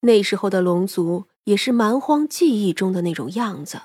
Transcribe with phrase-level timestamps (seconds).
[0.00, 3.82] 那时候的龙族也是蛮荒记忆中的那种样子，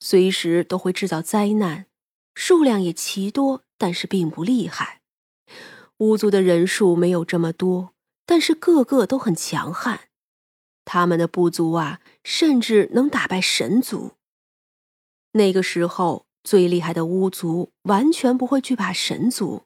[0.00, 1.86] 随时都会制造灾难，
[2.34, 5.00] 数量也奇多，但是并不厉害。
[5.98, 7.92] 巫族的人数没有这么多，
[8.24, 10.02] 但是个个都很强悍。
[10.84, 14.12] 他们的部族啊，甚至能打败神族。
[15.32, 19.64] 那个时候，最厉害的巫族完全不会惧怕神族，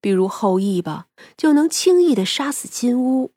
[0.00, 1.06] 比如后羿吧，
[1.36, 3.32] 就能轻易的杀死金乌。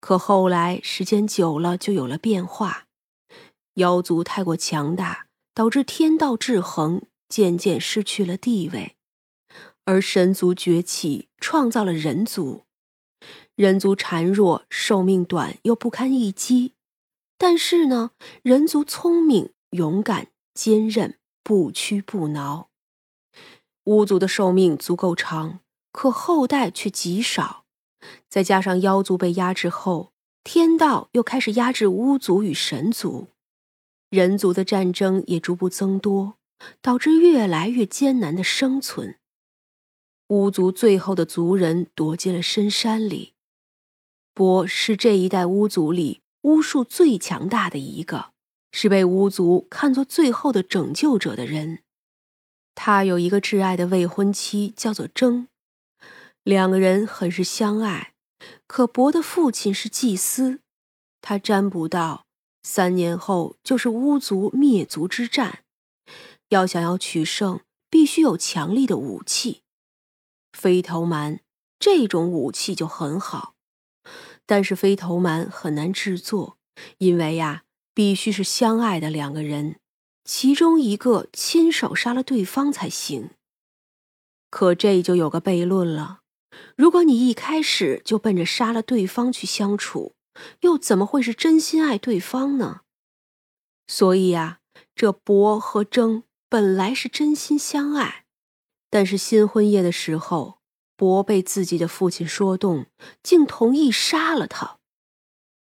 [0.00, 2.86] 可后来时间久了，就有了变化，
[3.74, 8.96] 妖族太过强大，导致天道制衡渐渐失去了地位。
[9.84, 12.64] 而神族崛起，创造了人族。
[13.56, 16.74] 人族孱弱，寿命短，又不堪一击。
[17.36, 22.68] 但是呢，人族聪明、勇敢、坚韧，不屈不挠。
[23.84, 27.64] 巫族的寿命足够长，可后代却极少。
[28.28, 30.12] 再加上妖族被压制后，
[30.44, 33.28] 天道又开始压制巫族与神族，
[34.10, 36.34] 人族的战争也逐步增多，
[36.80, 39.16] 导致越来越艰难的生存。
[40.28, 43.34] 巫族最后的族人躲进了深山里。
[44.34, 48.32] 波是这一代巫族里巫术最强大的一个，
[48.70, 51.80] 是被巫族看作最后的拯救者的人。
[52.74, 55.48] 他有一个挚爱的未婚妻，叫做征。
[56.48, 58.14] 两个人很是相爱。
[58.66, 60.60] 可伯的父亲是祭司，
[61.20, 62.24] 他占卜到
[62.62, 65.64] 三年后就是巫族灭族之战，
[66.48, 67.60] 要想要取胜，
[67.90, 69.60] 必须有强力的武器。
[70.54, 71.40] 飞头蛮
[71.78, 73.54] 这种武器就很好，
[74.46, 76.56] 但是飞头蛮很难制作，
[76.96, 79.78] 因为呀，必须是相爱的两个人，
[80.24, 83.32] 其中一个亲手杀了对方才行。
[84.48, 86.20] 可这就有个悖论了：
[86.76, 90.14] 如果你一开始就奔着杀了对方去相处，
[90.60, 92.82] 又怎么会是真心爱对方呢？
[93.86, 94.60] 所以呀，
[94.94, 98.26] 这博和征本来是真心相爱。
[98.90, 100.60] 但是新婚夜的时候，
[100.96, 102.86] 博被自己的父亲说动，
[103.22, 104.78] 竟同意杀了他。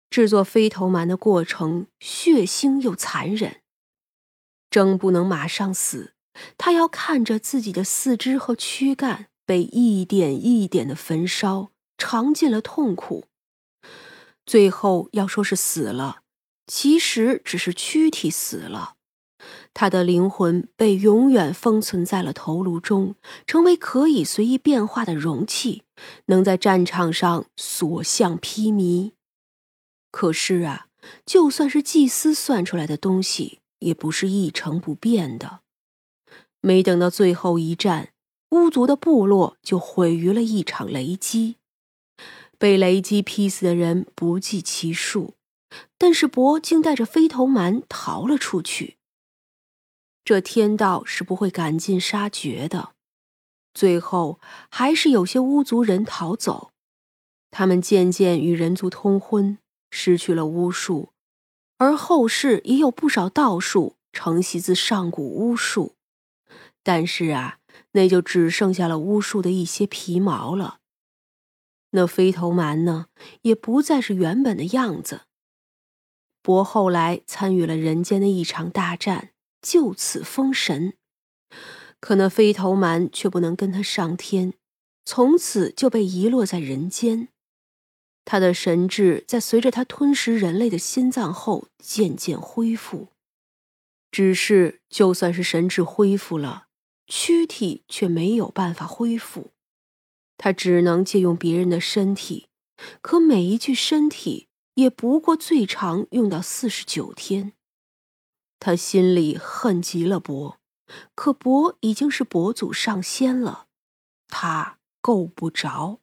[0.10, 3.62] 制作飞头蛮的过程血腥又残忍。
[4.70, 6.14] 征不能马上死，
[6.58, 13.26] 他要看着自己的四肢和躯干被一点一点的焚烧，尝尽了痛苦。
[14.46, 16.22] 最后要说是死了，
[16.68, 18.96] 其实只是躯体死了。
[19.74, 25.84] 他的灵魂被永远封存在了头颅中，成为可以随意变化的容器，
[26.28, 29.12] 能在战场上所向披靡。
[30.12, 30.88] 可是啊，
[31.26, 35.60] 就算是祭司算出来的东西，也不是一成不变的。
[36.62, 38.14] 没等到最后一战，
[38.52, 41.56] 巫族的部落就毁于了一场雷击，
[42.58, 45.36] 被雷击劈死的人不计其数，
[45.98, 48.98] 但是伯竟带着飞头蛮逃了出去。
[50.26, 52.92] 这天道是不会赶尽杀绝的，
[53.74, 54.40] 最后
[54.70, 56.72] 还是有些巫族人逃走，
[57.50, 59.58] 他们渐渐与人族通婚，
[59.90, 61.14] 失去了巫术，
[61.78, 65.96] 而后世也有不少道术承袭自上古巫术，
[66.84, 67.58] 但是啊，
[67.92, 70.80] 那就只剩下了巫术的一些皮毛了。
[71.92, 73.08] 那飞头蛮呢，
[73.42, 75.22] 也不再是原本的样子。
[76.42, 79.30] 伯后来参与了人间的一场大战。
[79.62, 80.94] 就此封神，
[82.00, 84.56] 可那飞头蛮却不能跟他上天，
[85.06, 87.28] 从此就被遗落在人间。
[88.26, 93.10] 他的神智在随着他吞食人类的心脏后渐渐恢复，
[94.10, 96.66] 只是就算是神智恢复了，
[97.14, 99.52] 躯体却没有办法恢复。
[100.38, 102.48] 他只能借用别人的身体，
[103.02, 107.52] 可每一具身体也不过最长用到四十九天。
[108.60, 110.58] 他心里恨极了伯，
[111.14, 113.68] 可伯已经是伯祖上仙了，
[114.30, 116.00] 他够不着。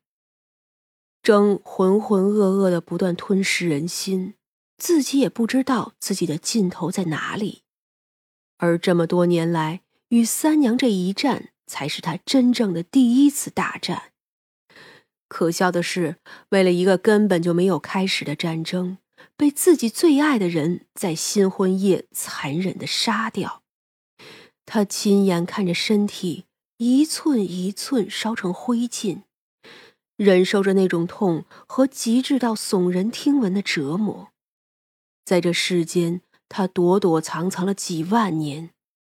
[1.23, 4.35] 争浑浑噩噩的不断吞噬人心，
[4.77, 7.63] 自己也不知道自己的尽头在哪里。
[8.59, 14.13] 而这么多年来，与三娘这一战，才是他真正的第一次大战。
[15.29, 16.17] 可笑的是，
[16.51, 18.99] 为了一个根本就没有开始的战争。
[19.37, 23.63] 被自己最爱的人在新婚夜残忍的杀掉，
[24.65, 26.45] 他亲眼看着身体
[26.77, 29.23] 一寸一寸烧成灰烬，
[30.17, 34.29] 忍受着那种痛和极致到耸人听闻的折磨，
[35.25, 38.71] 在这世间，他躲躲藏藏了几万年，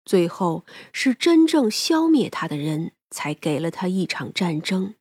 [0.04, 4.94] 最后是真正消灭他的人才给了他一场战争，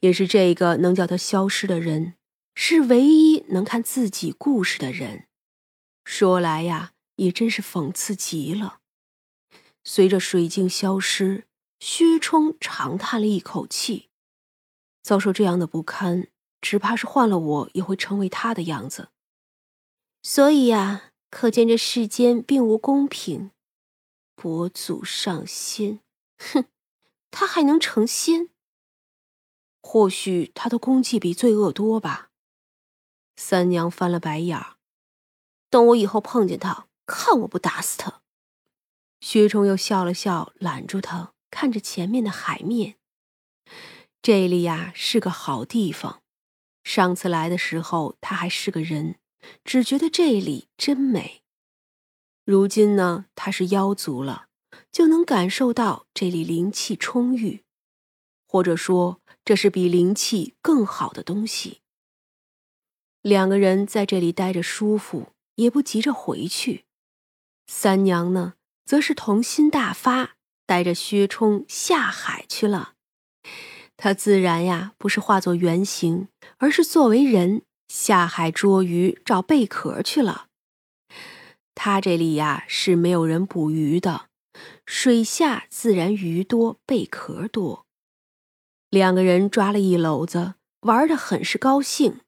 [0.00, 2.14] 也是这个能叫他消失的人。
[2.60, 5.28] 是唯一能看自己故事的人。
[6.04, 8.80] 说来呀，也真是讽刺极了。
[9.84, 11.44] 随着水镜消失，
[11.78, 14.08] 薛冲长叹了一口气。
[15.04, 16.26] 遭受这样的不堪，
[16.60, 19.10] 只怕是换了我也会成为他的样子。
[20.24, 23.52] 所以呀，可见这世间并无公平。
[24.40, 25.98] 佛祖上仙，
[26.38, 26.66] 哼，
[27.32, 28.50] 他还能成仙？
[29.82, 32.30] 或许他的功绩比罪恶多吧。
[33.34, 34.76] 三娘翻了白眼儿，
[35.68, 38.22] 等我以后碰见他，看我不打死他。
[39.20, 42.94] 薛冲又笑了笑，揽住他，看着前面的海面。
[44.22, 46.22] 这里呀是个好地方。
[46.84, 49.18] 上次来的时候，他还是个人，
[49.64, 51.42] 只觉得这里真美。
[52.50, 54.46] 如今呢，他是妖族了，
[54.90, 57.62] 就能感受到这里灵气充裕，
[58.46, 61.82] 或者说这是比灵气更好的东西。
[63.20, 66.86] 两个人在这里待着舒服，也不急着回去。
[67.66, 68.54] 三娘呢，
[68.86, 72.94] 则是童心大发，带着薛冲下海去了。
[73.98, 80.47] 她自然呀，不是化作原形，而是作为人下海捉鱼、找贝壳去了。
[81.80, 84.30] 他这里呀是没有人捕鱼的，
[84.84, 87.86] 水下自然鱼多贝壳多。
[88.90, 92.20] 两个人抓了一篓子，玩的很是高兴。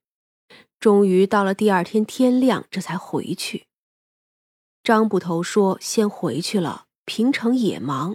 [0.78, 3.66] 终于到了第二天天亮，这才回去。
[4.84, 8.14] 张捕头说：“先回去了，平城也忙。”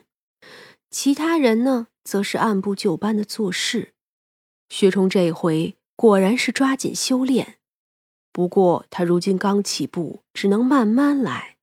[0.90, 3.94] 其他人呢，则是按部就班的做事。
[4.70, 7.58] 薛冲这回果然是抓紧修炼。
[8.36, 11.56] 不过他如今刚起步，只能慢慢来。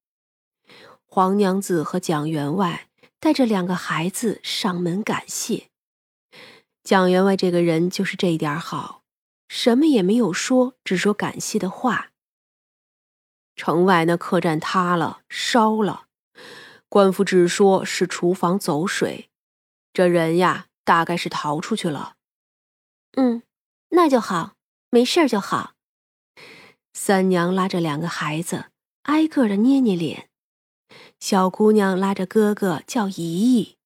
[1.05, 2.89] 黄娘子和蒋员外
[3.21, 5.69] 带着两个孩子上门感谢。
[6.83, 9.03] 蒋员外这个人就是这一点好，
[9.49, 12.13] 什么也没有说，只说感谢的话。
[13.55, 16.07] 城外那客栈塌了，烧了，
[16.89, 19.29] 官府只说是厨房走水，
[19.93, 22.15] 这人呀，大概是逃出去了。
[23.19, 23.43] 嗯，
[23.91, 24.55] 那就好，
[24.89, 25.75] 没事就好。
[26.95, 28.67] 三娘拉着两个孩子，
[29.03, 30.29] 挨个的捏捏脸。
[31.19, 33.77] 小姑娘拉着哥哥叫姨姨，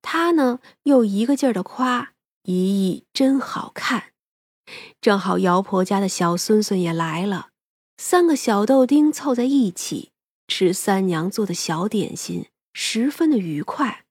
[0.00, 2.14] 她呢又一个劲儿的夸
[2.44, 4.12] 姨姨真好看。
[5.00, 7.50] 正好姚婆家的小孙孙也来了，
[7.96, 10.12] 三个小豆丁凑在一起
[10.46, 14.04] 吃三娘做的小点心，十分的愉快。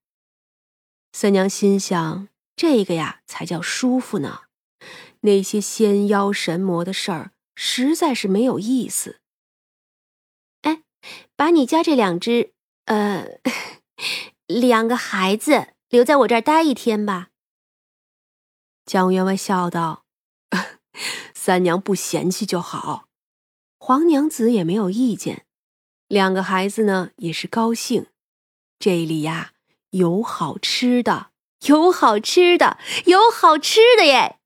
[1.12, 4.42] 三娘心想：这个呀才叫舒服呢，
[5.22, 7.31] 那些仙妖神魔的事儿。
[7.59, 9.19] 实在是没有意思。
[10.62, 10.83] 哎，
[11.36, 12.54] 把你家这两只，
[12.86, 13.39] 呃，
[14.45, 17.30] 两个孩子留在我这儿待一天吧。
[18.86, 20.06] 蒋员外笑道
[21.33, 23.07] ：“三娘不嫌弃就好。”
[23.81, 25.48] 黄娘子也没有意见，
[26.07, 28.06] 两个孩子呢也是高兴。
[28.77, 29.54] 这里呀
[29.89, 31.31] 有好吃的，
[31.65, 32.77] 有好吃的，
[33.07, 34.38] 有好吃的耶。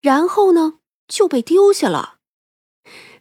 [0.00, 2.17] 然后呢就被丢下了。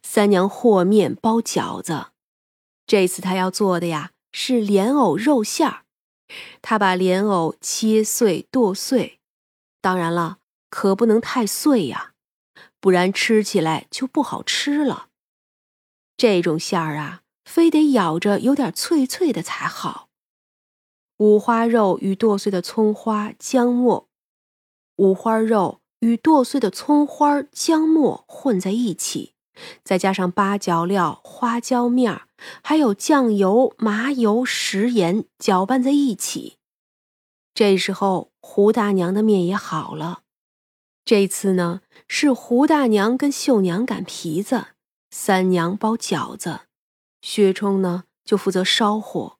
[0.09, 2.07] 三娘和面包饺子，
[2.88, 5.83] 这次她要做的呀是莲藕肉馅儿。
[6.62, 9.19] 她把莲藕切碎剁碎，
[9.81, 10.38] 当然了，
[10.69, 12.13] 可不能太碎呀，
[12.80, 15.09] 不然吃起来就不好吃了。
[16.16, 20.07] 这种馅儿啊，非得咬着有点脆脆的才好。
[21.18, 24.07] 五花肉与剁碎的葱花、姜末，
[24.95, 29.33] 五花肉与剁碎的葱花、姜末混在一起。
[29.83, 32.21] 再加上八角料、花椒面
[32.64, 36.57] 还有酱油、麻油、食盐，搅拌在一起。
[37.54, 40.21] 这时候，胡大娘的面也好了。
[41.04, 44.68] 这次呢，是胡大娘跟秀娘擀皮子，
[45.09, 46.61] 三娘包饺子，
[47.21, 49.37] 薛冲呢就负责烧火，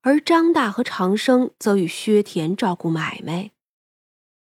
[0.00, 3.50] 而张大和长生则与薛田照顾买卖。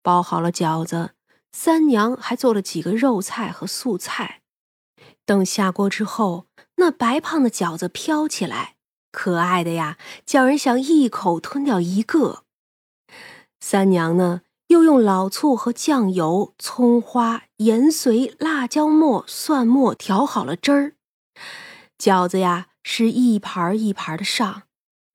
[0.01, 1.12] 包好了饺子，
[1.51, 4.41] 三娘还做了几个肉菜和素菜。
[5.25, 8.75] 等下锅之后，那白胖的饺子飘起来，
[9.12, 12.44] 可爱的呀，叫人想一口吞掉一个。
[13.60, 20.94] 三娘呢，又用老醋和酱油、葱花、盐随、辣椒末、蒜末调好了汁儿。
[21.98, 24.63] 饺子呀，是一盘一盘的上，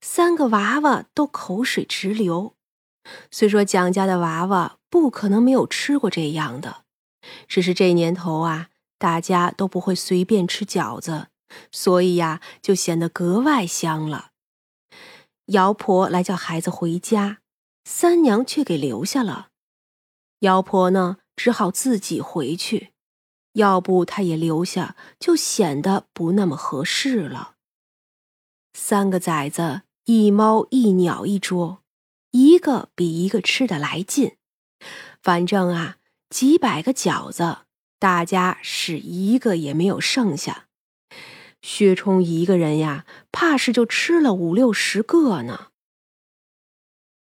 [0.01, 2.55] 三个娃娃都口水直流。
[3.31, 6.83] 虽说蒋家的娃娃不可能没有吃过这样的，
[7.47, 8.70] 只是这年头啊。
[9.01, 11.29] 大家都不会随便吃饺子，
[11.73, 14.33] 所以呀，就显得格外香了。
[15.47, 17.39] 姚婆来叫孩子回家，
[17.85, 19.49] 三娘却给留下了。
[20.41, 22.93] 姚婆呢，只好自己回去。
[23.55, 27.55] 要不她也留下，就显得不那么合适了。
[28.75, 31.83] 三个崽子，一猫一鸟一桌，
[32.33, 34.37] 一个比一个吃的来劲。
[35.23, 35.97] 反正啊，
[36.29, 37.61] 几百个饺子，
[38.01, 40.65] 大家是一个也没有剩下。
[41.61, 45.70] 薛冲一个人呀，怕是就吃了五六十个呢。